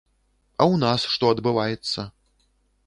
[0.55, 2.11] А ў нас што адбываецца?